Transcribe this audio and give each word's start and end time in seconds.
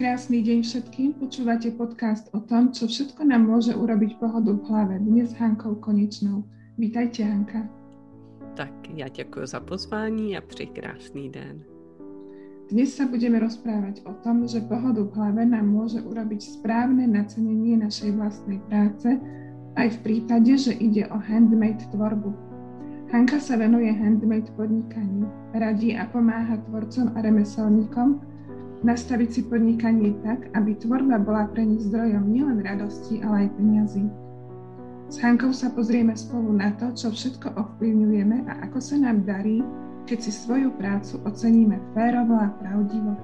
Krásny 0.00 0.40
deň 0.40 0.64
všetkým. 0.64 1.20
Počúvate 1.20 1.76
podcast 1.76 2.32
o 2.32 2.40
tom, 2.40 2.72
čo 2.72 2.88
všetko 2.88 3.20
nám 3.20 3.52
môže 3.52 3.76
urobiť 3.76 4.16
pohodu 4.16 4.56
v 4.56 4.64
hlave. 4.64 4.96
Dnes 4.96 5.28
s 5.28 5.36
Hankou 5.36 5.76
Konečnou. 5.76 6.40
Vítajte, 6.80 7.20
Hanka. 7.20 7.68
Tak 8.56 8.72
já 8.96 9.08
děkuji 9.08 9.46
za 9.46 9.60
pozvání 9.60 10.36
a 10.36 10.40
přeji 10.40 10.72
krásný 10.72 11.28
den. 11.28 11.60
Dnes 12.72 12.96
sa 12.96 13.04
budeme 13.04 13.44
rozprávať 13.44 14.00
o 14.08 14.16
tom, 14.24 14.48
že 14.48 14.64
pohodu 14.64 15.04
v 15.04 15.12
hlave 15.20 15.44
nám 15.44 15.68
môže 15.68 16.00
urobiť 16.00 16.48
správne 16.48 17.04
nacenenie 17.04 17.76
našej 17.76 18.16
vlastnej 18.16 18.56
práce, 18.72 19.20
aj 19.76 19.88
v 19.90 19.98
prípade, 20.00 20.56
že 20.56 20.80
ide 20.80 21.12
o 21.12 21.20
handmade 21.20 21.84
tvorbu. 21.92 22.32
Hanka 23.12 23.36
sa 23.36 23.60
venuje 23.60 23.92
handmade 23.92 24.48
podnikaní, 24.56 25.28
radí 25.52 25.92
a 25.92 26.08
pomáha 26.08 26.56
tvorcom 26.72 27.12
a 27.12 27.20
remeselníkom, 27.20 28.29
nastaviť 28.80 29.28
si 29.28 29.40
podnikanie 29.44 30.16
tak, 30.24 30.48
aby 30.56 30.76
tvorba 30.76 31.20
bola 31.20 31.48
pre 31.52 31.64
nich 31.64 31.84
zdrojom 31.84 32.32
nielen 32.32 32.64
radosti, 32.64 33.20
ale 33.20 33.46
aj 33.46 33.48
peniazy. 33.60 34.04
S 35.10 35.18
Hankou 35.20 35.50
sa 35.50 35.74
pozrieme 35.74 36.14
spolu 36.14 36.54
na 36.54 36.70
to, 36.78 36.94
čo 36.94 37.10
všetko 37.10 37.58
ovplyvňujeme 37.58 38.46
a 38.46 38.52
ako 38.70 38.78
sa 38.78 38.96
nám 38.96 39.26
darí, 39.26 39.60
keď 40.06 40.18
si 40.22 40.30
svoju 40.30 40.70
prácu 40.78 41.18
oceníme 41.26 41.82
férovo 41.92 42.38
a 42.38 42.48
pravdivo. 42.62 43.18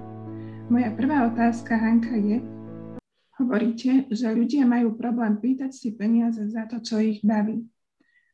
Moja 0.66 0.91
prvá 0.98 1.30
otázka, 1.30 1.78
Hanka, 1.78 2.19
je, 2.19 2.42
hovoríte, 3.38 4.11
že 4.11 4.27
ľudia 4.34 4.66
majú 4.66 4.98
problém 4.98 5.38
pýtať 5.38 5.70
si 5.70 5.95
peniaze 5.95 6.42
za 6.50 6.66
to, 6.66 6.83
čo 6.83 6.98
ich 6.98 7.23
baví. 7.23 7.62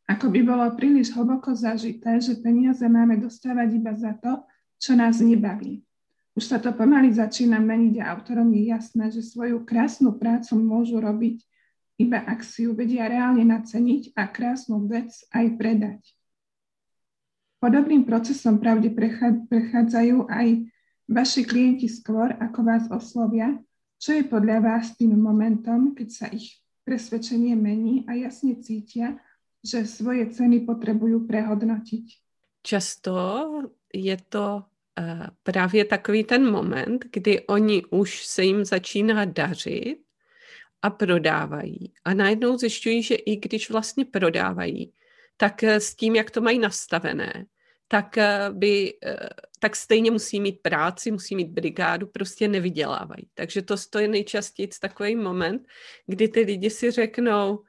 Ako 0.08 0.32
by 0.32 0.40
bolo 0.42 0.64
príliš 0.74 1.12
hlboko 1.14 1.54
zažité, 1.54 2.18
že 2.18 2.40
peniaze 2.40 2.82
máme 2.88 3.20
dostávať 3.20 3.68
iba 3.78 3.92
za 3.94 4.16
to, 4.18 4.42
čo 4.80 4.98
nás 4.98 5.20
nebaví. 5.22 5.84
Už 6.32 6.48
sa 6.48 6.56
to 6.56 6.72
pomaly 6.72 7.12
začína 7.12 7.60
meniť 7.60 8.00
a 8.00 8.16
autorom 8.16 8.48
je 8.56 8.72
jasné, 8.72 9.12
že 9.12 9.20
svoju 9.20 9.68
krásnu 9.68 10.16
prácu 10.16 10.56
môžu 10.56 10.96
robiť 10.96 11.44
iba 12.02 12.18
ak 12.18 12.42
si 12.42 12.66
ju 12.66 12.74
vedia 12.74 13.06
reálne 13.06 13.46
naceniť 13.46 14.18
a 14.18 14.26
krásnu 14.26 14.90
vec 14.90 15.14
aj 15.30 15.46
predať. 15.54 16.00
Podobným 17.62 18.02
procesom 18.02 18.58
pravde 18.58 18.90
prechádzajú 19.46 20.26
aj 20.26 20.48
vaši 21.06 21.42
klienti 21.46 21.86
skôr, 21.86 22.34
ako 22.42 22.58
vás 22.66 22.84
oslovia, 22.90 23.54
čo 24.02 24.18
je 24.18 24.26
podľa 24.26 24.58
vás 24.58 24.98
tým 24.98 25.14
momentom, 25.14 25.94
keď 25.94 26.08
sa 26.10 26.26
ich 26.26 26.58
presvedčenie 26.82 27.54
mení 27.54 28.02
a 28.10 28.18
jasne 28.18 28.58
cítia, 28.58 29.14
že 29.62 29.86
svoje 29.86 30.26
ceny 30.26 30.66
potrebujú 30.66 31.22
prehodnotiť. 31.22 32.18
Často 32.66 33.14
je 33.94 34.16
to 34.26 34.66
právě 35.42 35.84
takový 35.84 36.24
ten 36.24 36.50
moment, 36.50 37.04
kdy 37.12 37.46
oni 37.46 37.84
už 37.84 38.26
se 38.26 38.44
jim 38.44 38.64
začíná 38.64 39.24
dařit 39.24 39.98
a 40.82 40.90
prodávají. 40.90 41.92
A 42.04 42.14
najednou 42.14 42.58
zjišťují, 42.58 43.02
že 43.02 43.14
i 43.14 43.36
když 43.36 43.70
vlastně 43.70 44.04
prodávají, 44.04 44.92
tak 45.36 45.62
eh, 45.62 45.80
s 45.80 45.94
tím, 45.94 46.16
jak 46.16 46.30
to 46.30 46.40
mají 46.40 46.58
nastavené, 46.58 47.46
tak, 47.88 48.18
eh, 48.18 48.50
by, 48.50 48.94
tak 49.60 49.76
stejně 49.76 50.10
musí 50.10 50.40
mít 50.40 50.62
práci, 50.62 51.10
musí 51.10 51.36
mít 51.36 51.48
brigádu, 51.48 52.06
prostě 52.06 52.48
nevydělávají. 52.48 53.28
Takže 53.34 53.62
to, 53.62 53.76
to 53.90 53.98
je 53.98 54.08
nejčastěji 54.08 54.68
takový 54.80 55.16
moment, 55.16 55.62
kdy 56.06 56.28
ty 56.28 56.40
lidi 56.40 56.70
si 56.70 56.90
řeknou, 56.90 57.62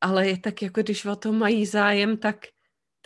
ale 0.00 0.28
je 0.28 0.38
tak 0.38 0.62
jako 0.62 0.82
když 0.82 1.04
o 1.04 1.16
to 1.16 1.32
mají 1.32 1.66
zájem, 1.66 2.16
tak, 2.16 2.46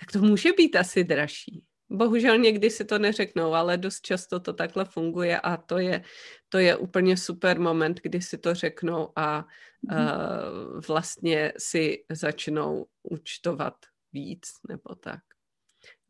tak 0.00 0.12
to 0.12 0.18
může 0.18 0.52
být 0.52 0.76
asi 0.76 1.04
dražší. 1.04 1.64
Bohužel 1.92 2.38
někdy 2.38 2.70
si 2.70 2.84
to 2.84 2.98
neřeknou, 2.98 3.54
ale 3.54 3.76
dost 3.76 4.00
často 4.00 4.40
to 4.40 4.52
takhle 4.52 4.84
funguje 4.84 5.40
a 5.40 5.56
to 5.56 5.78
je, 5.78 6.02
to 6.48 6.58
je 6.58 6.76
úplně 6.76 7.16
super 7.16 7.60
moment, 7.60 8.00
kdy 8.02 8.22
si 8.22 8.38
to 8.38 8.54
řeknou 8.54 9.12
a 9.16 9.44
uh, 9.44 10.80
vlastně 10.88 11.52
si 11.58 12.04
začnou 12.12 12.86
účtovat 13.02 13.74
víc 14.12 14.48
nebo 14.68 14.94
tak. 14.94 15.20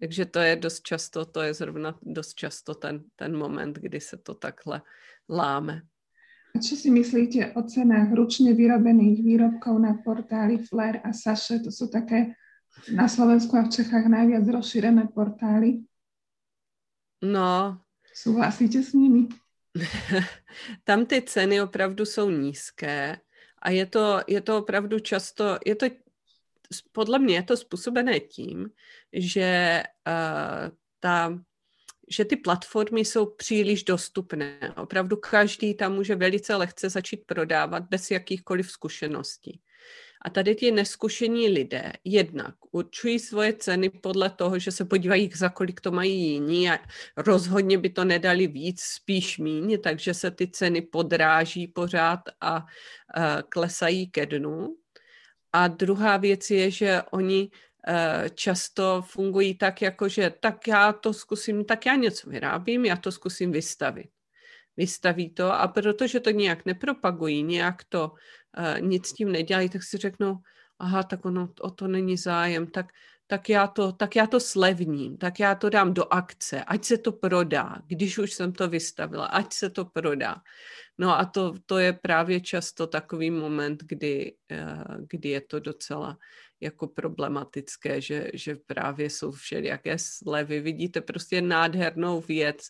Takže 0.01 0.25
to 0.27 0.39
je 0.39 0.57
dost 0.57 0.83
často, 0.83 1.25
to 1.25 1.43
je 1.43 1.55
zrovna 1.55 1.99
dost 2.03 2.35
často 2.35 2.75
ten, 2.75 3.05
ten 3.17 3.37
moment, 3.37 3.79
kdy 3.79 4.01
se 4.01 4.17
to 4.17 4.35
takhle 4.35 4.83
láme. 5.29 5.83
A 6.53 6.61
čo 6.61 6.77
si 6.77 6.93
myslíte 6.93 7.57
o 7.57 7.65
cenách 7.65 8.13
ručne 8.13 8.53
vyrobených 8.53 9.25
výrobkov 9.25 9.73
na 9.81 9.97
portáli 10.05 10.61
Flair 10.61 11.01
a 11.01 11.17
Saše? 11.17 11.65
To 11.65 11.73
sú 11.73 11.89
také 11.89 12.37
na 12.95 13.09
Slovensku 13.09 13.57
a 13.57 13.63
v 13.63 13.71
Čechách 13.71 14.07
najviac 14.07 14.49
rozšírené 14.49 15.09
portály. 15.15 15.85
No. 17.23 17.81
Souhlasíte 18.15 18.83
s 18.83 18.93
nimi? 18.93 19.29
Tam 20.85 21.07
ty 21.07 21.23
ceny 21.23 21.63
opravdu 21.63 22.05
jsou 22.05 22.31
nízké 22.31 23.17
a 23.63 23.71
je 23.71 23.87
to, 23.87 24.21
je 24.27 24.41
to 24.41 24.59
opravdu 24.59 24.99
často, 24.99 25.59
je 25.67 25.75
to, 25.75 25.87
podle 26.93 27.19
mě 27.19 27.35
je 27.35 27.43
to 27.43 27.57
způsobené 27.57 28.21
tím, 28.21 28.71
že 29.13 29.83
uh, 30.07 30.77
ta 31.01 31.39
že 32.09 32.25
ty 32.25 32.37
platformy 32.37 33.01
jsou 33.01 33.27
příliš 33.27 33.85
dostupné. 33.85 34.75
Opravdu 34.77 35.17
každý 35.17 35.75
tam 35.75 35.95
může 35.95 36.15
velice 36.15 36.57
lehce 36.57 36.91
začít 36.91 37.27
prodávat 37.27 37.83
bez 37.83 38.11
jakýchkoliv 38.11 38.71
zkušeností. 38.71 39.61
A 40.25 40.31
tady 40.31 40.55
ti 40.55 40.71
neskušení 40.71 41.49
lidé 41.49 41.93
jednak 42.05 42.55
určují 42.71 43.19
svoje 43.19 43.53
ceny 43.53 43.91
podle 43.91 44.31
toho, 44.31 44.59
že 44.59 44.71
se 44.71 44.85
podívají, 44.85 45.31
za 45.35 45.49
kolik 45.49 45.81
to 45.81 45.91
mají 45.91 46.31
jiní 46.33 46.71
a 46.71 46.79
rozhodně 47.17 47.79
by 47.79 47.91
to 47.91 48.05
nedali 48.05 48.47
víc, 48.47 48.81
spíš 48.81 49.39
míň, 49.39 49.79
takže 49.83 50.15
se 50.15 50.31
ty 50.31 50.49
ceny 50.49 50.83
podráží 50.83 51.67
pořád 51.69 52.21
a 52.41 52.67
klesají 53.49 54.11
ke 54.11 54.27
dnu. 54.27 54.77
A 55.53 55.69
druhá 55.69 56.17
věc 56.17 56.51
je, 56.51 56.71
že 56.71 57.03
oni 57.11 57.51
uh, 57.51 58.29
často 58.35 59.03
fungují 59.07 59.55
tak, 59.55 59.83
jako 59.83 60.09
že 60.09 60.33
tak 60.41 60.69
já 60.69 60.93
to 60.93 61.13
zkusím, 61.13 61.65
tak 61.65 61.87
já 61.87 61.95
něco 61.95 62.31
vyrábím, 62.31 62.85
já 62.85 62.97
to 62.97 63.13
zkusím 63.13 63.53
vystavit 63.53 64.11
vystaví 64.77 65.31
to 65.31 65.53
a 65.53 65.69
protože 65.69 66.21
to 66.21 66.31
nějak 66.31 66.65
nepropagují, 66.65 67.43
nějak 67.43 67.85
to 67.89 68.13
uh, 68.59 68.81
nic 68.81 69.07
s 69.07 69.13
tím 69.13 69.33
nedělají, 69.33 69.69
tak 69.69 69.83
si 69.83 69.97
řeknou, 69.97 70.37
aha, 70.79 71.03
tak 71.03 71.25
ono, 71.25 71.49
o 71.61 71.71
to 71.71 71.89
není 71.89 72.17
zájem, 72.17 72.67
tak, 72.67 72.87
tak, 73.27 73.49
já 73.49 73.67
to, 73.67 73.93
tak 73.93 74.17
já 74.17 74.27
to 74.27 74.41
slevním, 74.41 75.17
tak 75.17 75.41
já 75.41 75.55
to 75.55 75.71
dám 75.71 75.95
do 75.95 76.13
akce, 76.13 76.65
ať 76.65 76.85
se 76.85 76.99
to 76.99 77.13
prodá, 77.13 77.77
když 77.87 78.19
už 78.19 78.33
jsem 78.33 78.53
to 78.53 78.69
vystavila, 78.69 79.27
ať 79.27 79.53
se 79.53 79.71
to 79.71 79.85
prodá. 79.85 80.37
No 80.99 81.19
a 81.19 81.25
to, 81.25 81.55
to 81.67 81.79
je 81.79 81.93
právě 81.93 82.41
často 82.41 82.87
takový 82.87 83.31
moment, 83.31 83.83
kdy, 83.85 84.35
uh, 84.53 84.97
kdy 85.09 85.29
je 85.29 85.41
to 85.41 85.61
docela 85.61 86.19
jako 86.61 86.87
problematické, 86.87 88.01
že, 88.01 88.31
že 88.35 88.57
právě 88.67 89.11
jsou 89.11 89.33
všelijaké 89.33 89.99
slevy. 89.99 90.61
Vidíte 90.61 91.01
prostě 91.01 91.43
nádhernou 91.43 92.21
věc, 92.21 92.69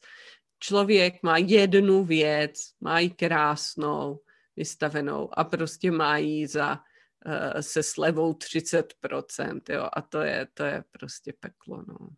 člověk 0.63 1.23
má 1.23 1.39
jednu 1.39 2.05
věc, 2.05 2.75
má 2.81 3.01
ji 3.01 3.11
krásnou, 3.11 4.21
vystavenou 4.57 5.39
a 5.39 5.45
prostě 5.45 5.91
má 5.91 6.17
ji 6.17 6.47
za 6.47 6.79
uh, 7.27 7.61
se 7.61 7.83
slevou 7.83 8.33
30%, 8.33 9.61
jo, 9.71 9.89
a 9.93 10.03
to 10.03 10.21
je, 10.21 10.49
to 10.55 10.65
je 10.65 10.85
prostě 10.91 11.33
peklo, 11.41 11.85
no. 11.89 12.09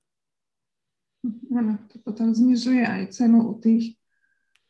Ano, 1.58 1.78
to 1.92 1.98
potom 2.04 2.34
znižuje 2.34 2.86
aj 2.86 3.06
cenu 3.06 3.48
u 3.48 3.60
těch 3.60 4.03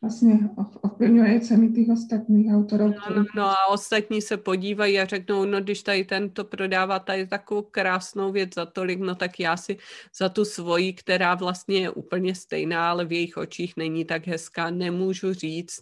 vlastně 0.04 0.50
ovplyvňuje 0.80 1.40
ceny 1.40 1.72
těch 1.72 1.88
ostatních 1.88 2.52
autorů. 2.52 2.88
No, 2.88 3.16
no, 3.16 3.24
no 3.36 3.44
a 3.44 3.66
ostatní 3.66 4.22
se 4.22 4.36
podívají 4.36 5.00
a 5.00 5.04
řeknou, 5.04 5.44
no 5.44 5.60
když 5.60 5.82
tady 5.82 6.04
tento 6.04 6.44
prodává 6.44 6.98
tady 6.98 7.26
takovou 7.26 7.62
krásnou 7.62 8.32
věc 8.32 8.54
za 8.54 8.66
tolik, 8.66 9.00
no 9.00 9.14
tak 9.14 9.40
já 9.40 9.56
si 9.56 9.78
za 10.16 10.28
tu 10.28 10.44
svoji, 10.44 10.92
která 10.92 11.34
vlastně 11.34 11.78
je 11.78 11.90
úplně 11.90 12.34
stejná, 12.34 12.90
ale 12.90 13.04
v 13.04 13.12
jejich 13.12 13.36
očích 13.36 13.76
není 13.76 14.04
tak 14.04 14.26
hezká, 14.26 14.70
nemůžu 14.70 15.32
říct 15.32 15.80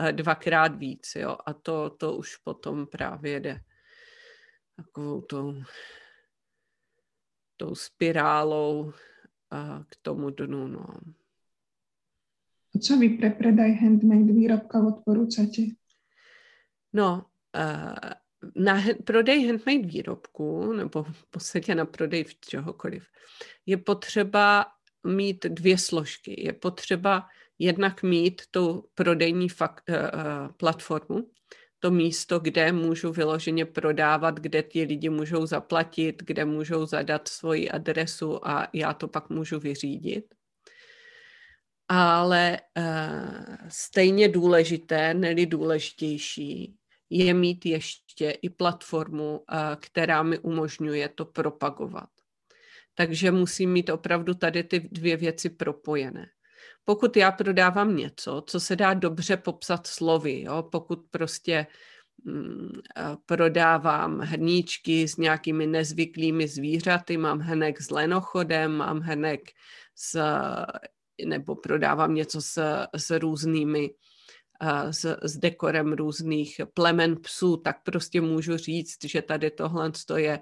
uh, 0.00 0.08
dvakrát 0.12 0.74
víc, 0.76 1.12
jo. 1.16 1.36
A 1.46 1.52
to, 1.52 1.90
to 1.90 2.16
už 2.16 2.36
potom 2.36 2.86
právě 2.86 3.40
jde 3.40 3.60
takovou 4.76 5.20
tou, 5.20 5.54
tou 7.56 7.74
spirálou 7.74 8.82
uh, 8.82 8.92
k 9.88 9.96
tomu 10.02 10.30
dnu, 10.30 10.66
no. 10.66 10.86
Čo 12.74 12.98
vy 12.98 13.08
pre 13.18 13.30
predaj 13.30 13.78
handmade 13.78 14.32
výrobkov 14.34 14.82
odporúčate? 14.98 15.78
No, 16.92 17.30
uh, 17.54 18.10
na 18.54 18.74
prodej 19.04 19.46
handmade 19.46 19.86
výrobku, 19.86 20.72
nebo 20.72 21.02
v 21.02 21.24
podstatě 21.30 21.74
na 21.74 21.84
prodej 21.84 22.24
čehokoliv, 22.40 23.06
je 23.66 23.76
potřeba 23.76 24.66
mít 25.06 25.46
dvě 25.46 25.78
složky. 25.78 26.44
Je 26.46 26.52
potřeba 26.52 27.26
jednak 27.58 28.02
mít 28.02 28.42
tu 28.50 28.88
prodejní 28.94 29.48
fakt, 29.48 29.90
uh, 29.90 29.96
platformu, 30.56 31.30
to 31.78 31.90
místo, 31.90 32.40
kde 32.40 32.72
můžu 32.72 33.12
vyloženě 33.12 33.64
prodávat, 33.64 34.40
kde 34.40 34.62
ti 34.62 34.82
lidi 34.82 35.08
můžou 35.08 35.46
zaplatit, 35.46 36.22
kde 36.22 36.44
můžou 36.44 36.86
zadat 36.86 37.28
svoji 37.28 37.70
adresu 37.70 38.48
a 38.48 38.68
já 38.72 38.94
to 38.94 39.08
pak 39.08 39.30
můžu 39.30 39.60
vyřídit. 39.60 40.34
Ale 41.94 42.58
uh, 42.78 43.56
stejně 43.68 44.28
důležité, 44.28 45.14
neli 45.14 45.46
důležitější, 45.46 46.76
je 47.10 47.34
mít 47.34 47.66
ještě 47.66 48.30
i 48.30 48.50
platformu, 48.50 49.38
uh, 49.38 49.58
která 49.80 50.22
mi 50.22 50.38
umožňuje 50.38 51.08
to 51.08 51.24
propagovat. 51.24 52.08
Takže 52.94 53.30
musím 53.30 53.72
mít 53.72 53.90
opravdu 53.90 54.34
tady 54.34 54.64
ty 54.64 54.80
dvě 54.80 55.16
věci 55.16 55.50
propojené. 55.50 56.26
Pokud 56.84 57.16
já 57.16 57.32
prodávám 57.32 57.96
něco, 57.96 58.42
co 58.46 58.60
se 58.60 58.76
dá 58.76 58.94
dobře 58.94 59.36
popsat 59.36 59.86
slovy, 59.86 60.42
jo? 60.42 60.62
pokud 60.62 60.98
prostě 61.10 61.66
mm, 62.24 62.70
prodávám 63.26 64.18
hrníčky 64.18 65.08
s 65.08 65.16
nějakými 65.16 65.66
nezvyklými 65.66 66.48
zvířaty, 66.48 67.16
mám 67.16 67.38
hrnek 67.38 67.82
s 67.82 67.90
lenochodem, 67.90 68.76
mám 68.76 69.00
hrnek 69.00 69.40
s, 69.94 70.20
nebo 71.24 71.54
prodávám 71.56 72.14
něco 72.14 72.40
s, 72.42 72.86
s 72.96 73.18
různými 73.18 73.90
s, 74.90 75.16
s 75.22 75.36
dekorem 75.36 75.92
různých 75.92 76.60
plemen 76.74 77.16
psů, 77.16 77.56
tak 77.56 77.82
prostě 77.82 78.20
můžu 78.20 78.56
říct, 78.56 79.04
že 79.04 79.22
tady 79.22 79.50
tohle 79.50 79.92
je 80.16 80.40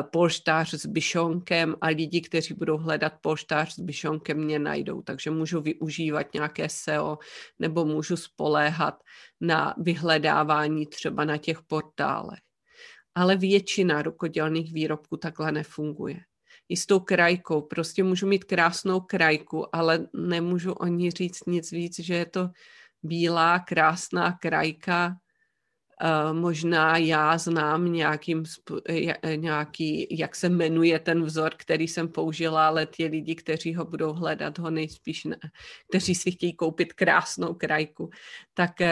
polštář 0.00 0.74
s 0.74 0.86
byšonkem 0.86 1.76
a 1.80 1.86
lidi, 1.86 2.20
kteří 2.20 2.54
budou 2.54 2.76
hledat 2.76 3.12
polštář 3.20 3.74
s 3.74 3.80
byšonkem, 3.80 4.44
mě 4.44 4.58
najdou. 4.58 5.02
Takže 5.02 5.30
můžu 5.30 5.60
využívat 5.60 6.34
nějaké 6.34 6.68
SEO 6.68 7.18
nebo 7.58 7.84
můžu 7.84 8.16
spoléhat 8.16 9.02
na 9.40 9.74
vyhledávání 9.78 10.86
třeba 10.86 11.24
na 11.24 11.36
těch 11.36 11.62
portálech. 11.62 12.40
Ale 13.14 13.36
většina 13.36 14.02
rukodělných 14.02 14.72
výrobků 14.72 15.16
takhle 15.16 15.52
nefunguje 15.52 16.20
i 16.70 16.76
s 16.76 16.86
tou 16.86 17.00
krajkou. 17.00 17.60
Prostě 17.60 18.02
můžu 18.02 18.26
mít 18.26 18.44
krásnou 18.44 19.00
krajku, 19.00 19.76
ale 19.76 20.08
nemůžu 20.14 20.72
o 20.72 20.86
ní 20.86 21.10
říct 21.10 21.46
nic 21.46 21.70
víc, 21.70 22.00
že 22.00 22.14
je 22.14 22.26
to 22.26 22.50
bílá, 23.02 23.58
krásná 23.58 24.32
krajka. 24.32 25.16
Uh, 26.02 26.32
možná 26.32 26.96
já 26.96 27.38
znám 27.38 27.92
nějakým, 27.92 28.44
nějaký, 29.36 30.06
jak 30.10 30.36
se 30.36 30.48
jmenuje 30.48 30.98
ten 30.98 31.22
vzor, 31.22 31.52
který 31.56 31.88
jsem 31.88 32.08
použila, 32.08 32.66
ale 32.66 32.86
ti 32.86 33.06
lidi, 33.06 33.34
kteří 33.34 33.74
ho 33.74 33.84
budou 33.84 34.12
hledat, 34.12 34.58
ho 34.58 34.70
nejspíš 34.70 35.24
ne, 35.24 35.36
kteří 35.88 36.14
si 36.14 36.30
chtějí 36.30 36.52
koupit 36.56 36.92
krásnou 36.92 37.54
krajku, 37.54 38.10
tak 38.54 38.70
uh, 38.80 38.86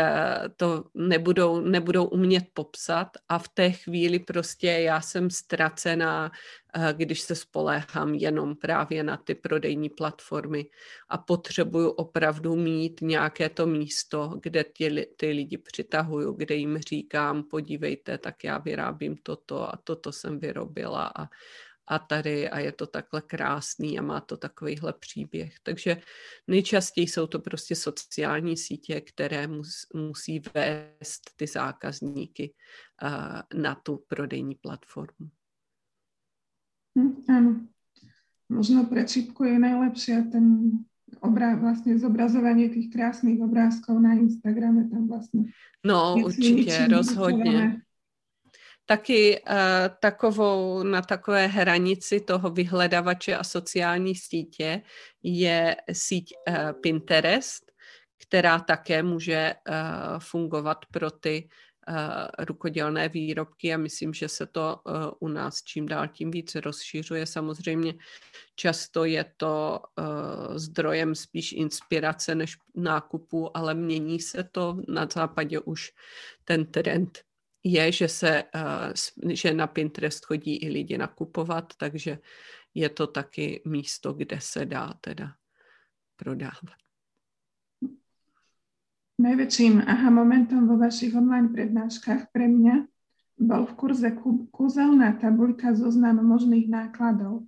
to 0.57 0.85
nebudou, 0.95 1.61
nebudou 1.61 2.05
umět 2.05 2.45
popsat 2.53 3.09
a 3.29 3.39
v 3.39 3.49
té 3.49 3.71
chvíli 3.71 4.19
prostě 4.19 4.69
já 4.69 5.01
jsem 5.01 5.31
ztracená 5.31 6.31
Eh, 6.68 6.68
když 6.93 7.21
se 7.21 7.35
spoléhám 7.35 8.15
jenom 8.15 8.57
právě 8.57 9.03
na 9.03 9.17
ty 9.17 9.35
prodejní 9.35 9.89
platformy 9.89 10.67
a 11.09 11.19
potřebuju 11.19 11.91
opravdu 11.91 12.57
mít 12.57 13.01
nějaké 13.01 13.49
to 13.49 13.67
místo, 13.67 14.39
kde 14.43 14.65
ty, 14.65 15.07
ty 15.17 15.31
lidi 15.31 15.59
přitahuju, 15.59 16.33
kde 16.33 16.55
jim 16.55 16.79
říkám, 16.79 17.43
podívejte, 17.43 18.19
tak 18.19 18.45
já 18.45 18.59
vyrábím 18.59 19.17
toto 19.23 19.75
a 19.75 19.77
toto 19.85 20.13
jsem 20.13 20.39
vyrobila 20.39 21.13
a, 21.17 21.27
a 21.87 21.99
tady 21.99 22.51
a 22.51 22.59
je 22.59 22.73
to 22.73 22.87
takhle 22.87 23.23
krásný 23.23 23.99
a 23.99 24.03
má 24.03 24.21
to 24.21 24.37
takovýhle 24.37 24.93
příběh. 24.93 25.55
Takže 25.63 25.97
nejčastěji 26.47 27.09
jsou 27.09 27.27
to 27.27 27.39
prostě 27.39 27.77
sociální 27.77 28.57
sítě, 28.57 29.01
které 29.01 29.47
mus, 29.47 29.87
musí 29.95 30.43
vést 30.55 31.31
ty 31.37 31.47
zákazníky 31.47 32.55
uh, 33.03 33.61
na 33.61 33.75
tu 33.75 34.05
prodejní 34.09 34.55
platformu. 34.55 35.31
Hm, 36.99 37.15
áno. 37.31 37.51
Možno 38.51 38.89
pre 38.91 39.07
čipku 39.07 39.45
je 39.45 39.55
najlepšie 39.61 40.35
ten 40.35 40.73
obrá, 41.23 41.55
vlastne 41.55 41.95
zobrazovanie 41.95 42.73
tých 42.73 42.91
krásnych 42.91 43.39
obrázkov 43.39 44.03
na 44.03 44.19
Instagrame. 44.19 44.91
Tam 44.91 45.07
vlastne 45.07 45.55
no, 45.87 46.17
určitě, 46.19 46.89
rozhodně. 46.91 47.81
Taky 48.87 49.41
uh, 49.41 49.55
takovou, 50.01 50.83
na 50.83 51.03
takové 51.03 51.47
hranici 51.47 52.21
toho 52.21 52.51
vyhledavače 52.51 53.37
a 53.37 53.45
sociální 53.45 54.15
sítě 54.15 54.83
je 55.23 55.77
síť 55.93 56.33
uh, 56.49 56.73
Pinterest, 56.81 57.73
která 58.27 58.59
také 58.59 59.03
může 59.03 59.55
uh, 59.55 59.75
fungovat 60.19 60.79
pro 60.91 61.11
ty 61.11 61.45
uh, 61.45 61.68
rukodělné 62.39 63.09
výrobky 63.09 63.75
a 63.75 63.77
myslím, 63.77 64.15
že 64.15 64.29
se 64.29 64.47
to 64.47 64.81
uh, 64.87 64.93
u 65.21 65.29
nás 65.29 65.63
čím 65.63 65.87
dál 65.87 66.09
tím 66.09 66.31
víc 66.31 66.55
rozšiřuje. 66.55 67.27
Samozřejmě 67.27 67.95
často 68.55 69.05
je 69.05 69.25
to 69.37 69.81
uh, 69.99 70.57
zdrojem 70.57 71.15
spíš 71.15 71.53
inspirace 71.53 72.35
než 72.35 72.57
nákupu, 72.75 73.57
ale 73.57 73.75
mění 73.75 74.21
se 74.21 74.45
to. 74.45 74.77
Na 74.89 75.09
západě 75.15 75.61
už 75.61 75.93
ten 76.45 76.67
trend 76.67 77.19
je, 77.65 77.93
že, 77.93 78.09
se, 78.09 78.43
že 79.29 79.55
na 79.55 79.67
Pinterest 79.67 80.25
chodí 80.25 80.57
i 80.57 80.69
lidi 80.69 80.99
nakupovat, 80.99 81.73
takže 81.77 82.19
je 82.75 82.89
to 82.89 83.07
taky 83.07 83.63
místo, 83.65 84.13
kde 84.13 84.41
se 84.41 84.67
dá 84.67 84.95
teda 85.01 85.33
prodávat. 86.17 86.88
Najväčším 89.19 89.83
aha 89.83 90.15
momentom 90.15 90.71
vo 90.71 90.79
vašich 90.79 91.11
online 91.11 91.51
prednáškach 91.51 92.31
pre 92.31 92.47
mňa 92.47 92.87
bol 93.43 93.67
v 93.67 93.75
kurze 93.75 94.15
kúzelná 94.55 95.11
tabuľka 95.19 95.75
zoznam 95.75 96.23
možných 96.23 96.71
nákladov. 96.71 97.43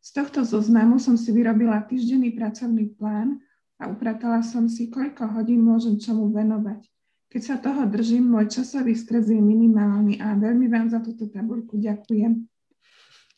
Z 0.00 0.16
tohto 0.16 0.48
zoznamu 0.48 0.96
som 0.96 1.20
si 1.20 1.28
vyrobila 1.28 1.84
týždenný 1.84 2.32
pracovný 2.32 2.96
plán 2.96 3.36
a 3.76 3.92
upratala 3.92 4.40
som 4.40 4.64
si, 4.64 4.88
koľko 4.88 5.28
hodín 5.36 5.60
môžem 5.60 6.00
čomu 6.00 6.32
venovať. 6.32 6.88
Keď 7.28 7.42
sa 7.44 7.60
toho 7.60 7.84
držím, 7.84 8.24
môj 8.24 8.56
časový 8.56 8.96
stres 8.96 9.28
je 9.28 9.44
minimálny 9.44 10.24
a 10.24 10.32
veľmi 10.40 10.72
vám 10.72 10.88
za 10.88 11.04
túto 11.04 11.28
tabuľku 11.28 11.76
ďakujem. 11.84 12.48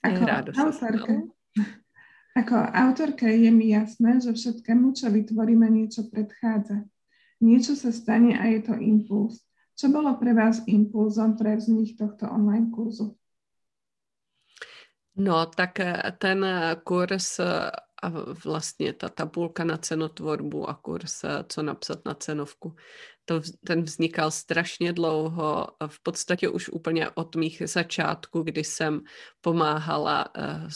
Ako 0.06 0.22
autorke, 0.54 1.14
ako 2.46 2.54
autorke 2.62 3.26
je 3.26 3.50
mi 3.50 3.74
jasné, 3.74 4.22
že 4.22 4.30
všetkému, 4.30 4.94
čo 4.94 5.10
vytvoríme, 5.10 5.66
niečo 5.66 6.06
predchádza 6.06 6.86
niečo 7.42 7.74
sa 7.74 7.90
stane 7.90 8.38
a 8.38 8.46
je 8.48 8.62
to 8.62 8.74
impuls. 8.78 9.42
Čo 9.74 9.90
bolo 9.90 10.14
pre 10.16 10.32
vás 10.32 10.62
impulzom 10.70 11.34
pre 11.34 11.58
vznik 11.58 11.98
tohto 11.98 12.30
online 12.30 12.70
kurzu? 12.70 13.18
No, 15.18 15.44
tak 15.50 15.80
eh, 15.80 16.12
ten 16.16 16.40
eh, 16.40 16.78
kurz 16.86 17.36
eh, 17.42 17.68
a 18.02 18.12
vlastně 18.44 18.92
ta 18.92 19.08
tabulka 19.08 19.64
na 19.64 19.76
cenotvorbu 19.76 20.68
a 20.68 20.74
kurz, 20.74 21.24
co 21.48 21.62
napsat 21.62 22.04
na 22.04 22.14
cenovku, 22.14 22.76
to, 23.24 23.40
ten 23.66 23.82
vznikal 23.82 24.30
strašně 24.30 24.92
dlouho, 24.92 25.66
v 25.86 26.02
podstatě 26.02 26.48
už 26.48 26.68
úplně 26.68 27.10
od 27.10 27.36
mých 27.36 27.62
začátků, 27.66 28.42
kdy 28.42 28.64
jsem 28.64 29.00
pomáhala, 29.40 30.28
eh, 30.38 30.68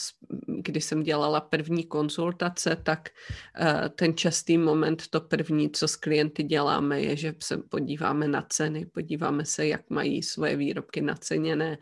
kdy 0.47 0.81
jsem 0.81 1.03
dělala 1.03 1.41
první 1.41 1.83
konzultace, 1.83 2.75
tak 2.83 3.09
eh, 3.55 3.89
ten 3.89 4.17
častý 4.17 4.57
moment, 4.57 5.07
to 5.07 5.21
první, 5.21 5.69
co 5.69 5.87
s 5.87 5.95
klienty 5.95 6.43
děláme, 6.43 7.01
je, 7.01 7.15
že 7.15 7.33
se 7.43 7.57
podíváme 7.57 8.27
na 8.27 8.41
ceny, 8.49 8.85
podíváme 8.85 9.45
se, 9.45 9.67
jak 9.67 9.89
mají 9.89 10.23
svoje 10.23 10.55
výrobky 10.55 11.01
naceněné 11.01 11.77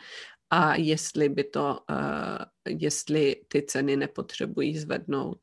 a 0.50 0.76
jestli 0.76 1.30
by 1.30 1.44
to, 1.44 1.80
uh, 1.90 2.78
jestli 2.80 3.36
ty 3.48 3.62
ceny 3.62 3.96
nepotřebují 3.96 4.78
zvednout. 4.78 5.38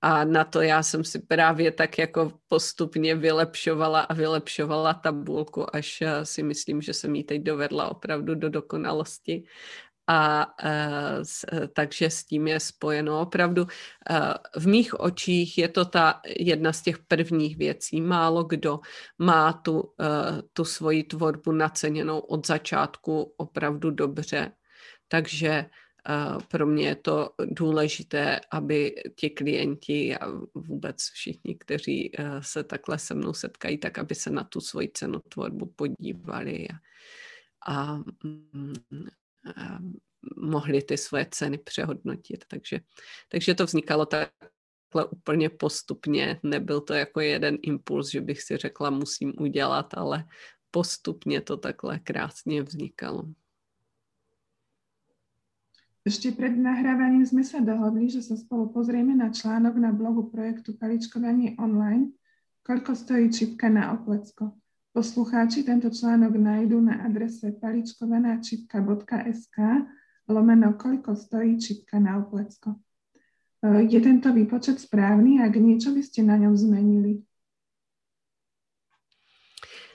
A 0.00 0.24
na 0.24 0.44
to 0.44 0.60
já 0.62 0.82
jsem 0.82 1.04
si 1.04 1.18
právě 1.18 1.72
tak 1.72 1.98
jako 1.98 2.32
postupně 2.48 3.14
vylepšovala 3.14 4.00
a 4.00 4.14
vylepšovala 4.14 4.94
tabulku, 4.94 5.76
až 5.76 6.00
uh, 6.00 6.08
si 6.22 6.42
myslím, 6.42 6.82
že 6.82 6.94
jsem 6.94 7.14
ji 7.14 7.24
teď 7.24 7.42
dovedla 7.42 7.90
opravdu 7.90 8.34
do 8.34 8.48
dokonalosti. 8.48 9.44
A 10.10 10.46
uh, 10.64 11.22
s, 11.22 11.44
takže 11.72 12.10
s 12.10 12.24
tím 12.24 12.48
je 12.48 12.60
spojeno 12.60 13.20
opravdu. 13.20 13.62
Uh, 13.62 13.68
v 14.56 14.66
mých 14.66 15.00
očích 15.00 15.58
je 15.58 15.68
to 15.68 15.84
ta 15.84 16.20
jedna 16.38 16.72
z 16.72 16.82
těch 16.82 16.98
prvních 16.98 17.56
věcí. 17.56 18.00
Málo 18.00 18.44
kdo 18.44 18.80
má 19.18 19.52
tu, 19.52 19.94
tu 20.52 20.64
svoji 20.64 21.02
tvorbu 21.04 21.52
naceněnou 21.52 22.18
od 22.18 22.46
začátku 22.46 23.34
opravdu 23.36 23.90
dobře. 23.90 24.52
Takže 25.08 25.66
pro 26.48 26.66
mě 26.66 26.88
je 26.88 26.94
to 26.96 27.30
důležité, 27.44 28.40
aby 28.52 28.94
ti 29.16 29.30
klienti 29.30 30.16
a 30.16 30.26
vůbec 30.54 30.96
všichni, 31.12 31.54
kteří 31.54 32.12
se 32.40 32.64
takhle 32.64 32.98
se 32.98 33.14
mnou 33.14 33.32
setkají, 33.32 33.78
tak 33.78 33.98
aby 33.98 34.14
se 34.14 34.30
na 34.30 34.44
tu 34.44 34.60
svoji 34.60 34.90
cenotvorbu 34.94 35.66
podívali 35.76 36.68
a, 36.68 36.74
a 37.74 38.00
mohli 40.36 40.82
ty 40.82 40.96
svoje 40.96 41.26
ceny 41.30 41.58
přehodnotit. 41.58 42.44
Takže, 42.48 42.80
takže 43.28 43.54
to 43.54 43.64
vznikalo 43.64 44.06
takhle 44.06 45.04
úplně 45.10 45.48
postupně. 45.48 46.40
Nebyl 46.42 46.80
to 46.80 46.94
jako 46.94 47.20
jeden 47.20 47.58
impuls, 47.62 48.10
že 48.10 48.20
bych 48.20 48.42
si 48.42 48.56
řekla, 48.56 48.90
musím 48.90 49.32
udělat, 49.40 49.94
ale 49.94 50.24
postupně 50.70 51.40
to 51.40 51.56
takhle 51.56 51.98
krásně 51.98 52.62
vznikalo. 52.62 53.24
Ešte 56.08 56.32
pred 56.32 56.56
nahrávaním 56.56 57.28
sme 57.28 57.44
sa 57.44 57.60
dohodli, 57.60 58.08
že 58.08 58.24
sa 58.24 58.32
spolu 58.32 58.72
pozrieme 58.72 59.12
na 59.12 59.28
článok 59.28 59.76
na 59.76 59.92
blogu 59.92 60.32
projektu 60.32 60.72
Paličkovanie 60.72 61.60
online, 61.60 62.16
koľko 62.64 62.96
stojí 62.96 63.28
čipka 63.28 63.68
na 63.68 63.92
oplecko. 63.92 64.56
Poslucháči 64.98 65.62
tento 65.62 65.94
článok 65.94 66.34
nájdú 66.34 66.82
na 66.82 67.06
adrese 67.06 67.54
paličkovanáčipka.sk 67.54 69.56
lomeno 70.26 70.74
koľko 70.74 71.14
stojí 71.14 71.54
čipka 71.54 72.02
na 72.02 72.18
oplecko. 72.18 72.82
E, 73.62 73.86
je 73.86 73.94
tento 74.02 74.34
výpočet 74.34 74.82
správny? 74.82 75.38
Ak 75.38 75.54
niečo 75.54 75.94
by 75.94 76.02
ste 76.02 76.26
na 76.26 76.34
ňom 76.42 76.58
zmenili? 76.58 77.22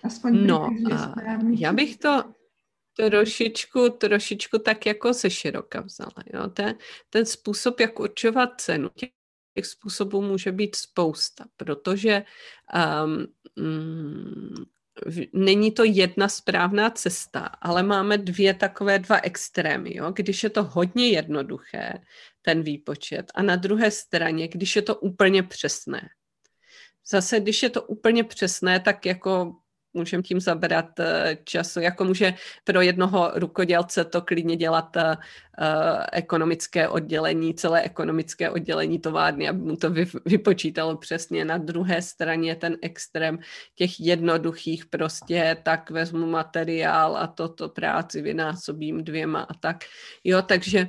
Aspoň 0.07 0.47
no, 0.47 0.71
já 1.51 1.73
bych 1.73 1.97
to, 1.97 2.23
trošičku, 2.95 3.89
trošičku 3.89 4.59
tak 4.59 4.85
jako 4.85 5.13
se 5.13 5.29
široka 5.29 5.81
vzala. 5.81 6.23
Jo? 6.33 6.47
Ten, 6.47 6.75
ten 7.09 7.25
způsob, 7.25 7.79
jak 7.79 7.99
určovat 7.99 8.61
cenu, 8.61 8.89
těch, 8.95 9.09
těch 9.53 9.65
způsobů 9.65 10.21
může 10.21 10.51
být 10.51 10.75
spousta, 10.75 11.45
protože 11.57 12.23
um, 13.03 13.27
není 15.33 15.71
to 15.71 15.83
jedna 15.83 16.29
správná 16.29 16.89
cesta, 16.89 17.39
ale 17.39 17.83
máme 17.83 18.17
dvě 18.17 18.53
takové 18.53 18.99
dva 18.99 19.19
extrémy. 19.23 19.95
Jo? 19.95 20.11
Když 20.11 20.43
je 20.43 20.49
to 20.49 20.63
hodně 20.63 21.09
jednoduché, 21.09 21.93
ten 22.41 22.63
výpočet, 22.63 23.31
a 23.35 23.41
na 23.41 23.55
druhé 23.55 23.91
straně, 23.91 24.47
když 24.47 24.75
je 24.75 24.81
to 24.81 24.95
úplně 24.95 25.43
přesné. 25.43 26.09
Zase, 27.07 27.39
když 27.39 27.63
je 27.63 27.69
to 27.69 27.81
úplně 27.81 28.23
přesné, 28.23 28.79
tak 28.79 29.05
jako 29.05 29.55
můžeme 29.93 30.23
tím 30.23 30.39
zabrat 30.39 30.99
eh, 30.99 31.37
času. 31.43 31.79
Jako 31.79 32.03
může 32.03 32.33
pro 32.63 32.81
jednoho 32.81 33.31
rukodělce 33.35 34.05
to 34.05 34.21
klidně 34.21 34.55
dělat 34.55 34.95
uh, 34.95 35.13
ekonomické 36.11 36.87
oddělení, 36.87 37.53
celé 37.53 37.81
ekonomické 37.81 38.49
oddělení 38.49 38.99
továrny, 38.99 39.49
aby 39.49 39.59
mu 39.59 39.75
to 39.75 39.89
vy, 39.89 40.05
vypočítalo 40.25 40.97
přesně. 40.97 41.45
Na 41.45 41.57
druhé 41.57 42.01
straně 42.01 42.55
ten 42.55 42.77
extrém 42.81 43.39
těch 43.75 43.99
jednoduchých 43.99 44.85
prostě 44.85 45.57
tak 45.63 45.89
vezmu 45.89 46.27
materiál 46.27 47.17
a 47.17 47.27
toto 47.27 47.69
práci 47.69 48.21
vynásobím 48.21 49.03
dvěma 49.03 49.41
a 49.41 49.53
tak. 49.53 49.77
Jo, 50.23 50.41
takže 50.41 50.87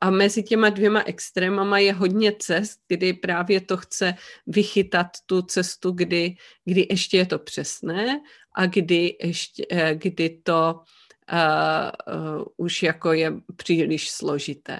a 0.00 0.10
mezi 0.10 0.42
těma 0.42 0.68
dvěma 0.68 1.02
extrémama 1.06 1.78
je 1.78 1.92
hodně 1.92 2.32
cest, 2.38 2.80
kdy 2.88 3.12
právě 3.12 3.60
to 3.60 3.76
chce 3.76 4.14
vychytat 4.46 5.06
tu 5.26 5.42
cestu, 5.42 5.90
kdy, 5.90 6.36
kdy 6.64 6.86
ještě 6.90 7.16
je 7.16 7.26
to 7.26 7.38
přesné 7.38 8.20
a 8.54 8.66
kdy, 8.66 9.16
ještě, 9.22 9.66
eh, 9.70 9.94
kdy 9.94 10.40
to 10.42 10.80
uh, 11.32 12.44
už 12.56 12.82
jako 12.82 13.12
je 13.12 13.32
příliš 13.56 14.10
složité. 14.10 14.78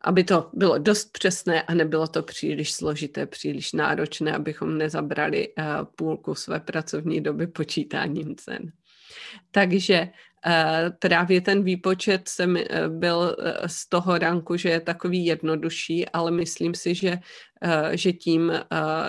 Aby 0.00 0.24
to 0.24 0.50
bylo 0.52 0.78
dost 0.78 1.12
přesné 1.12 1.62
a 1.62 1.74
nebylo 1.74 2.06
to 2.06 2.22
příliš 2.22 2.72
složité, 2.72 3.26
příliš 3.26 3.72
náročné, 3.72 4.32
abychom 4.32 4.78
nezabrali 4.78 5.48
půlku 5.96 6.34
své 6.34 6.60
pracovní 6.60 7.20
doby 7.20 7.46
počítáním 7.46 8.36
cen. 8.36 8.72
Takže 9.50 10.08
právě 10.98 11.40
ten 11.40 11.62
výpočet 11.62 12.28
jsem 12.28 12.56
eh, 12.56 12.88
byl 12.88 13.36
eh, 13.38 13.68
z 13.68 13.88
toho 13.88 14.18
ranku, 14.18 14.56
že 14.56 14.68
je 14.68 14.80
takový 14.80 15.26
jednodušší, 15.26 16.08
ale 16.08 16.30
myslím 16.30 16.74
si, 16.74 16.94
že, 16.94 17.18
že 17.92 18.12
tím, 18.12 18.52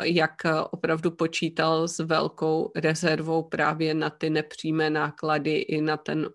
jak 0.03 0.33
opravdu 0.71 1.11
počítal 1.11 1.87
s 1.87 1.99
velkou 1.99 2.71
rezervou 2.75 3.43
právě 3.43 3.93
na 3.93 4.09
ty 4.09 4.29
nepřímé 4.29 4.89
náklady 4.89 5.51
i 5.55 5.81
na, 5.81 5.97
ten, 5.97 6.29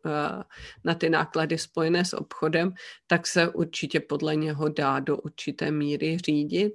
na 0.85 0.95
ty 0.95 1.11
náklady 1.11 1.59
spojené 1.59 2.05
s 2.05 2.13
obchodem, 2.13 2.73
tak 3.07 3.27
se 3.27 3.49
určitě 3.49 4.01
podle 4.01 4.37
něho 4.37 4.69
dá 4.69 5.01
do 5.01 5.17
určité 5.17 5.71
míry 5.71 6.19
řídit 6.19 6.73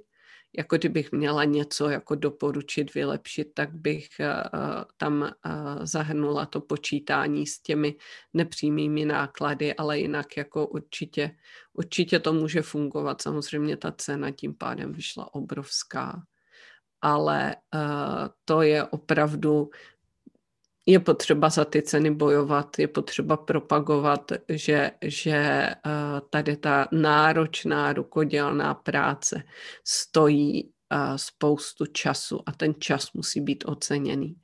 jako 0.58 0.76
kdybych 0.76 1.12
měla 1.12 1.44
něco 1.44 1.88
jako 1.88 2.14
doporučit, 2.14 2.94
vylepšit, 2.94 3.54
tak 3.54 3.74
bych 3.74 4.08
uh, 4.20 4.84
tam 4.96 5.22
uh, 5.22 5.30
zahrnula 5.82 6.46
to 6.46 6.60
počítání 6.60 7.46
s 7.46 7.60
těmi 7.60 7.94
nepřímými 8.34 9.04
náklady, 9.04 9.74
ale 9.74 9.98
jinak 9.98 10.36
jako 10.36 10.66
určitě, 10.66 11.36
určitě 11.72 12.20
to 12.20 12.32
může 12.32 12.62
fungovat. 12.62 13.22
Samozřejmě 13.22 13.76
ta 13.76 13.92
cena 13.92 14.30
tím 14.30 14.54
pádem 14.54 14.92
vyšla 14.92 15.34
obrovská, 15.34 16.22
ale 17.00 17.56
uh, 17.74 18.28
to 18.44 18.62
je 18.62 18.84
opravdu 18.84 19.70
je 20.86 21.00
potřeba 21.00 21.50
za 21.50 21.64
ty 21.64 21.82
ceny 21.82 22.10
bojovat, 22.10 22.78
je 22.78 22.88
potřeba 22.88 23.36
propagovat, 23.36 24.32
že, 24.48 24.90
že 25.04 25.36
eh, 25.36 25.76
tady 26.30 26.56
ta 26.56 26.88
náročná 26.92 27.92
rukodělná 27.92 28.74
práce 28.74 29.42
stojí 29.84 30.70
eh, 30.92 30.96
spoustu 31.16 31.86
času 31.86 32.40
a 32.46 32.52
ten 32.52 32.74
čas 32.78 33.12
musí 33.12 33.40
být 33.40 33.64
oceněný. 33.66 34.36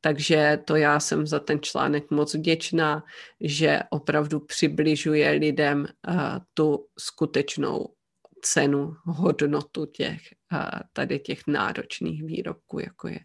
Takže 0.00 0.58
to 0.64 0.76
já 0.76 1.00
jsem 1.00 1.26
za 1.26 1.40
ten 1.40 1.60
článek 1.62 2.10
moc 2.10 2.34
vděčná, 2.34 3.04
že 3.40 3.80
opravdu 3.90 4.40
přibližuje 4.40 5.30
lidem 5.30 5.86
eh, 5.86 6.12
tu 6.54 6.86
skutečnou 6.98 7.94
cenu, 8.42 8.94
hodnotu 9.04 9.86
těch, 9.86 10.20
tady 10.92 11.18
těch 11.18 11.40
náročných 11.46 12.24
výrobků, 12.24 12.78
jako 12.80 13.08
je 13.08 13.18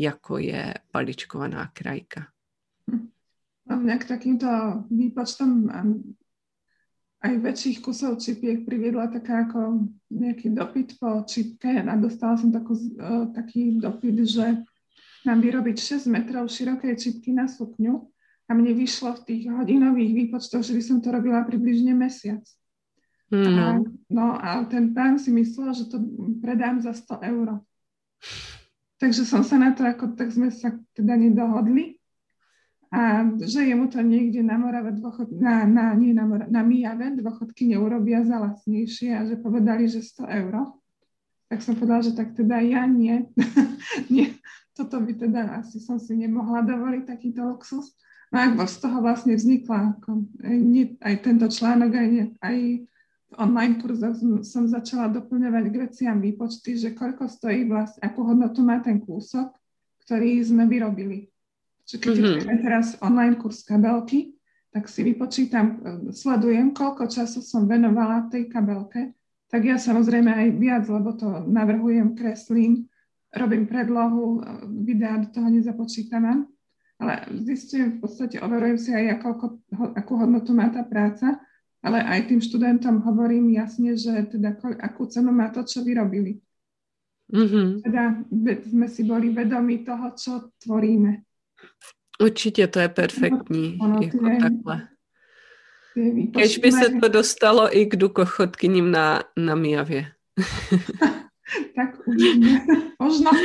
jako 0.00 0.38
je 0.38 0.74
paličkovaná 0.90 1.70
krajka. 1.76 2.32
A 3.70 3.76
mňa 3.76 3.96
k 4.02 4.08
takýmto 4.08 4.48
výpočtom 4.90 5.70
aj 7.20 7.32
väčších 7.36 7.78
kusov 7.84 8.16
čipiek 8.16 8.64
priviedla 8.64 9.12
taká 9.12 9.44
ako 9.46 9.92
nejaký 10.08 10.56
dopyt 10.56 10.96
po 10.96 11.20
čipke 11.28 11.68
a 11.68 11.92
dostala 12.00 12.40
som 12.40 12.48
takú, 12.48 12.72
uh, 12.72 13.28
taký 13.36 13.76
dopyt, 13.76 14.16
že 14.24 14.46
mám 15.28 15.38
vyrobiť 15.44 15.76
6 15.76 16.08
metrov 16.08 16.48
širokej 16.48 16.96
čipky 16.96 17.36
na 17.36 17.44
sukňu 17.44 18.08
a 18.48 18.50
mne 18.56 18.72
vyšlo 18.72 19.20
v 19.20 19.24
tých 19.28 19.42
hodinových 19.52 20.12
výpočtoch, 20.16 20.64
že 20.64 20.72
by 20.72 20.82
som 20.82 20.98
to 21.04 21.12
robila 21.12 21.44
približne 21.44 21.92
mesiac. 21.92 22.42
Mm. 23.30 23.54
A, 23.54 23.64
no 24.10 24.26
a 24.34 24.64
ten 24.66 24.90
pán 24.90 25.20
si 25.20 25.30
myslel, 25.30 25.70
že 25.76 25.86
to 25.86 26.02
predám 26.42 26.82
za 26.82 26.90
100 26.96 27.30
eur. 27.30 27.62
Takže 29.00 29.24
som 29.24 29.40
sa 29.40 29.56
na 29.56 29.72
to, 29.72 29.80
ako, 29.80 30.12
tak 30.12 30.28
sme 30.28 30.52
sa 30.52 30.76
teda 30.92 31.16
nedohodli. 31.16 31.96
A 32.92 33.24
že 33.40 33.64
jemu 33.64 33.88
to 33.88 34.02
niekde 34.04 34.44
na 34.44 34.60
Morave 34.60 34.92
dôchod, 34.98 35.32
na, 35.32 35.64
na, 35.64 35.94
nie 35.96 36.12
na, 36.12 36.26
Morave, 36.28 36.50
na 36.52 36.60
Mijave 36.60 37.16
dôchodky 37.16 37.70
neurobia 37.70 38.26
za 38.26 38.36
lacnejšie 38.42 39.14
a 39.14 39.24
že 39.24 39.40
povedali, 39.40 39.88
že 39.88 40.04
100 40.04 40.26
euro. 40.44 40.82
Tak 41.48 41.64
som 41.64 41.78
povedala, 41.78 42.02
že 42.04 42.12
tak 42.12 42.36
teda 42.36 42.60
ja 42.60 42.84
nie. 42.84 43.30
nie. 44.12 44.36
Toto 44.76 45.00
by 45.00 45.12
teda 45.16 45.64
asi 45.64 45.80
som 45.80 45.96
si 45.96 46.18
nemohla 46.18 46.66
dovoliť 46.66 47.08
takýto 47.08 47.46
luxus. 47.46 47.94
No 48.30 48.42
a 48.42 48.66
z 48.66 48.76
toho 48.78 49.02
vlastne 49.02 49.34
vznikla 49.34 49.96
ako, 49.96 50.28
nie, 50.46 50.94
aj 51.02 51.14
tento 51.26 51.50
článok, 51.50 51.90
aj, 51.94 52.10
aj 52.42 52.56
online 53.38 53.78
kurzoch 53.78 54.18
som 54.42 54.64
začala 54.66 55.06
doplňovať 55.14 55.64
k 55.70 55.74
veciam 55.86 56.18
výpočty, 56.18 56.74
že 56.74 56.96
koľko 56.96 57.30
stojí 57.30 57.68
vlastne, 57.70 58.02
akú 58.02 58.26
hodnotu 58.26 58.64
má 58.66 58.82
ten 58.82 58.98
kúsok, 58.98 59.54
ktorý 60.06 60.42
sme 60.42 60.66
vyrobili. 60.66 61.30
Čiže 61.86 61.98
keď 62.02 62.14
mm-hmm. 62.18 62.62
teraz 62.62 62.86
online 62.98 63.38
kurz 63.38 63.62
kabelky, 63.62 64.34
tak 64.70 64.86
si 64.86 65.02
vypočítam, 65.02 65.66
e, 65.66 65.74
sledujem, 66.14 66.70
koľko 66.70 67.10
času 67.10 67.42
som 67.42 67.66
venovala 67.66 68.30
tej 68.30 68.46
kabelke, 68.46 69.14
tak 69.50 69.66
ja 69.66 69.78
samozrejme 69.78 70.30
aj 70.30 70.48
viac, 70.58 70.84
lebo 70.86 71.10
to 71.18 71.26
navrhujem, 71.50 72.14
kreslím, 72.14 72.86
robím 73.34 73.66
predlohu, 73.66 74.38
e, 74.38 74.40
videa 74.86 75.18
do 75.18 75.28
toho 75.34 75.50
nezapočítavam, 75.50 76.46
ale 77.02 77.14
zistujem 77.42 77.98
v 77.98 78.06
podstate, 78.06 78.38
overujem 78.38 78.78
si 78.78 78.90
aj, 78.94 79.18
koľko, 79.18 79.46
akú 79.98 80.12
hodnotu 80.14 80.54
má 80.54 80.70
tá 80.70 80.86
práca 80.86 81.42
ale 81.80 82.04
aj 82.04 82.20
tým 82.28 82.40
študentom 82.40 83.00
hovorím 83.00 83.56
jasne, 83.56 83.96
že 83.96 84.12
teda 84.28 84.52
akú 84.84 85.08
cenu 85.08 85.32
má 85.32 85.48
to, 85.48 85.64
čo 85.64 85.80
vyrobili. 85.80 86.36
Mm-hmm. 87.32 87.68
Teda 87.86 88.20
sme 88.68 88.86
si 88.90 89.02
boli 89.06 89.32
vedomi 89.32 89.80
toho, 89.86 90.12
čo 90.12 90.32
tvoríme. 90.60 91.24
Určitě 92.22 92.66
to 92.66 92.80
je 92.80 92.88
perfektní, 92.88 93.78
ono, 93.80 94.00
jako 94.02 94.18
tie, 94.18 94.38
takhle. 94.40 94.88
Kež 96.36 96.58
by 96.58 96.72
se 96.72 96.90
to 97.00 97.08
dostalo 97.08 97.76
i 97.76 97.86
k 97.86 97.96
dukochodkyním 97.96 98.90
na, 98.90 99.22
na 99.36 99.54
Mijavě. 99.54 100.12
tak 101.76 102.08
uvidíme. 102.08 102.66
Možno. 103.02 103.30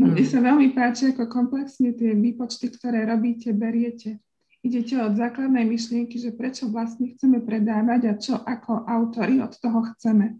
No, 0.00 0.16
mne 0.16 0.24
sa 0.24 0.40
veľmi 0.40 0.72
páči, 0.72 1.12
ako 1.12 1.28
komplexne 1.28 1.92
tie 1.92 2.16
výpočty, 2.16 2.72
ktoré 2.72 3.04
robíte, 3.04 3.52
beriete 3.52 4.16
idete 4.60 4.96
od 5.00 5.16
základnej 5.16 5.64
myšlienky, 5.64 6.20
že 6.20 6.36
prečo 6.36 6.68
vlastne 6.68 7.16
chceme 7.16 7.40
predávať 7.40 8.00
a 8.08 8.14
čo 8.16 8.34
ako 8.36 8.84
autory 8.84 9.40
od 9.40 9.56
toho 9.56 9.88
chceme. 9.94 10.36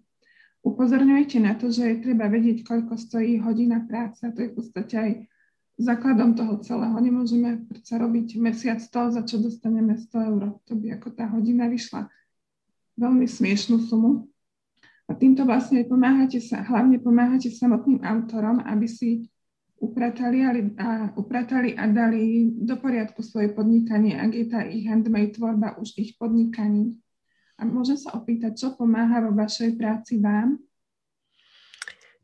Upozorňujete 0.60 1.40
na 1.40 1.56
to, 1.56 1.72
že 1.72 1.88
je 1.88 2.04
treba 2.04 2.28
vedieť, 2.28 2.68
koľko 2.68 3.00
stojí 3.00 3.40
hodina 3.40 3.80
práce. 3.88 4.20
A 4.28 4.32
to 4.32 4.44
je 4.44 4.52
v 4.52 4.56
podstate 4.60 4.94
aj 4.94 5.10
základom 5.80 6.36
toho 6.36 6.60
celého. 6.60 6.92
Nemôžeme 7.00 7.64
predsa 7.64 7.96
robiť 7.96 8.36
mesiac 8.36 8.80
to, 8.84 9.00
za 9.08 9.24
čo 9.24 9.40
dostaneme 9.40 9.96
100 9.96 10.28
eur. 10.28 10.42
To 10.68 10.72
by 10.76 11.00
ako 11.00 11.08
tá 11.16 11.24
hodina 11.32 11.64
vyšla 11.72 12.12
veľmi 13.00 13.24
smiešnú 13.24 13.88
sumu. 13.88 14.28
A 15.08 15.16
týmto 15.16 15.48
vlastne 15.48 15.80
pomáhate 15.88 16.38
sa, 16.38 16.60
hlavne 16.60 17.00
pomáhate 17.00 17.48
samotným 17.48 18.04
autorom, 18.04 18.60
aby 18.62 18.86
si 18.86 19.29
upratali 19.80 20.44
a, 20.78 21.12
upratali 21.16 21.74
a 21.76 21.86
dali 21.86 22.52
do 22.52 22.76
poriadku 22.76 23.24
svoje 23.24 23.48
podnikanie, 23.48 24.20
ak 24.20 24.30
je 24.36 24.46
tá 24.46 24.60
ich 24.68 24.84
handmade 24.84 25.34
tvorba 25.34 25.80
už 25.80 25.96
ich 25.96 26.20
podnikaní. 26.20 27.00
A 27.56 27.64
môžem 27.64 27.96
sa 27.96 28.16
opýtať, 28.16 28.56
čo 28.56 28.68
pomáha 28.76 29.20
vo 29.24 29.32
vašej 29.36 29.76
práci 29.76 30.20
vám? 30.20 30.60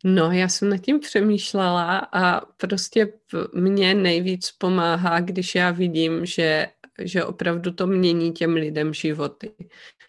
No, 0.04 0.32
já 0.32 0.48
jsem 0.48 0.68
nad 0.68 0.78
tím 0.78 1.00
přemýšlela 1.00 1.98
a 1.98 2.40
prostě 2.40 3.12
mně 3.54 3.94
nejvíc 3.94 4.50
pomáhá, 4.50 5.20
když 5.20 5.54
já 5.54 5.70
vidím, 5.70 6.26
že, 6.26 6.66
že 7.02 7.24
opravdu 7.24 7.72
to 7.72 7.86
mění 7.86 8.32
těm 8.32 8.54
lidem 8.54 8.94
životy. 8.94 9.52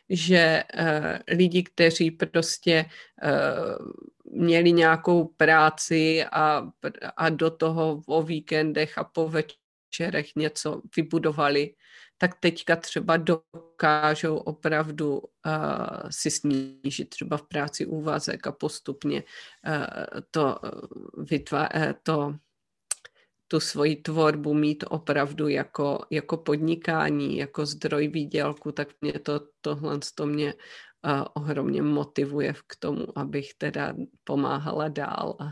Že 0.09 0.63
uh, 0.79 1.35
lidi, 1.37 1.63
kteří 1.63 2.11
prostě 2.11 2.85
uh, 3.23 3.87
měli 4.31 4.72
nějakou 4.72 5.25
práci 5.25 6.25
a, 6.25 6.72
a 7.17 7.29
do 7.29 7.51
toho 7.51 8.01
o 8.07 8.24
víkendech 8.24 8.98
a 8.98 9.03
po 9.03 9.29
večerech 9.29 10.36
něco 10.36 10.81
vybudovali, 10.96 11.74
tak 12.17 12.39
teďka 12.39 12.75
třeba 12.75 13.17
dokážou 13.17 14.38
opravdu 14.38 15.19
uh, 15.19 15.24
si 16.10 16.31
snížit 16.31 17.10
třeba 17.10 17.38
v 17.38 17.48
práci 17.48 17.86
úvazek 17.86 18.48
a 18.48 18.51
postupně 18.51 19.24
uh, 19.67 20.22
to, 20.31 20.60
vytvá, 21.17 21.69
uh, 21.75 21.93
to 22.03 22.36
tu 23.48 23.60
svoji 23.60 23.96
tvorbu 23.96 24.53
mít 24.53 24.84
opravdu 24.89 25.48
jako, 25.48 26.05
jako 26.10 26.38
podnikání, 26.38 27.38
jako 27.38 27.65
zdroj 27.65 28.07
výdělku, 28.07 28.72
tak 28.72 28.88
mě 29.01 29.13
to, 29.13 29.41
tohle 29.62 30.00
to 30.15 30.25
mě 30.25 30.53
uh, 30.53 30.60
ohromně 31.35 31.81
motivuje 31.81 32.53
k 32.53 32.75
tomu, 32.79 33.19
abych 33.19 33.53
teda 33.57 33.95
pomáhala 34.23 34.87
dál 34.87 35.37
a, 35.39 35.45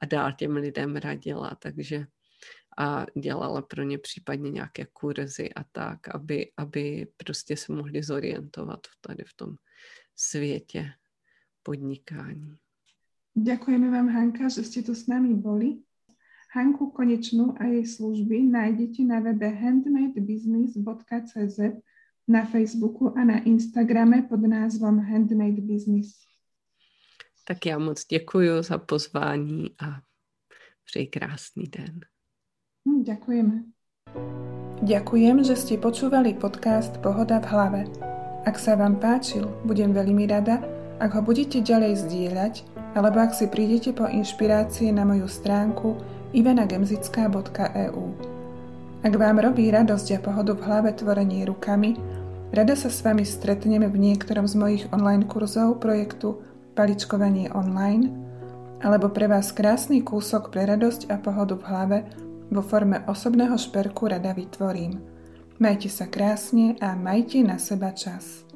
a 0.00 0.06
dál 0.06 0.32
těm 0.32 0.56
lidem 0.56 0.96
radila. 0.96 1.56
Takže 1.58 2.06
a 2.78 3.06
dělala 3.18 3.62
pro 3.62 3.82
ně 3.82 3.98
případně 3.98 4.50
nějaké 4.50 4.86
kurzy 4.92 5.54
a 5.54 5.64
tak, 5.72 6.14
aby, 6.14 6.52
aby 6.56 7.06
prostě 7.16 7.56
se 7.56 7.72
mohli 7.72 8.02
zorientovat 8.02 8.80
tady 9.00 9.24
v 9.26 9.36
tom 9.36 9.54
světě 10.16 10.90
podnikání. 11.62 12.56
Děkujeme 13.34 13.90
vám, 13.90 14.08
Hanka, 14.08 14.48
že 14.48 14.64
jste 14.64 14.82
tu 14.82 14.94
s 14.94 15.06
námi 15.06 15.34
boli. 15.34 15.78
Hanku 16.54 16.94
Konečnú 16.94 17.58
a 17.58 17.66
jej 17.66 17.82
služby 17.82 18.46
nájdete 18.46 19.02
na 19.02 19.18
webe 19.18 19.50
handmadebusiness.cz, 19.50 21.58
na 22.28 22.44
Facebooku 22.44 23.12
a 23.18 23.24
na 23.24 23.38
Instagrame 23.44 24.22
pod 24.22 24.40
názvom 24.40 24.98
Handmade 24.98 25.60
Business. 25.60 26.24
Tak 27.44 27.66
já 27.66 27.78
moc 27.78 28.06
děkuji 28.06 28.62
za 28.62 28.78
pozvání 28.78 29.66
a 29.80 30.00
přeji 30.84 31.06
krásný 31.06 31.64
den. 31.64 32.00
Hm, 32.88 33.04
ďakujeme. 33.04 33.64
Ďakujem, 34.84 35.40
že 35.44 35.56
ste 35.56 35.74
počúvali 35.80 36.36
podcast 36.36 37.00
Pohoda 37.00 37.40
v 37.40 37.46
hlave. 37.48 37.82
Ak 38.44 38.60
sa 38.60 38.76
vám 38.76 39.00
páčil, 39.00 39.48
budem 39.64 39.96
veľmi 39.96 40.28
rada, 40.28 40.60
ak 41.00 41.16
ho 41.16 41.22
budete 41.24 41.64
ďalej 41.64 42.04
zdieľať, 42.04 42.54
alebo 42.92 43.24
ak 43.24 43.32
si 43.32 43.48
prídete 43.48 43.96
po 43.96 44.04
inšpirácie 44.04 44.92
na 44.92 45.08
moju 45.08 45.24
stránku 45.24 45.96
ivenagemzická.eu. 46.36 48.33
Ak 49.04 49.12
vám 49.20 49.36
robí 49.36 49.68
radosť 49.68 50.16
a 50.16 50.18
pohodu 50.24 50.56
v 50.56 50.64
hlave 50.64 50.96
tvorenie 50.96 51.44
rukami, 51.44 51.92
rada 52.56 52.72
sa 52.72 52.88
s 52.88 53.04
vami 53.04 53.20
stretneme 53.20 53.84
v 53.92 54.00
niektorom 54.00 54.48
z 54.48 54.56
mojich 54.56 54.84
online 54.96 55.28
kurzov 55.28 55.76
projektu 55.76 56.40
Paličkovanie 56.72 57.52
online, 57.52 58.08
alebo 58.80 59.12
pre 59.12 59.28
vás 59.28 59.52
krásny 59.52 60.00
kúsok 60.00 60.48
pre 60.48 60.64
radosť 60.64 61.12
a 61.12 61.20
pohodu 61.20 61.52
v 61.52 61.64
hlave 61.68 61.98
vo 62.48 62.64
forme 62.64 63.04
osobného 63.04 63.60
šperku 63.60 64.08
rada 64.08 64.32
vytvorím. 64.32 64.96
Majte 65.60 65.92
sa 65.92 66.08
krásne 66.08 66.80
a 66.80 66.96
majte 66.96 67.44
na 67.44 67.60
seba 67.60 67.92
čas. 67.92 68.48